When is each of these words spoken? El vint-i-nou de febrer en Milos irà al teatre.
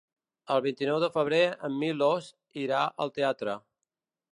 El 0.55 0.63
vint-i-nou 0.65 1.01
de 1.03 1.11
febrer 1.19 1.43
en 1.69 1.77
Milos 1.85 2.33
irà 2.67 2.85
al 3.05 3.15
teatre. 3.21 3.61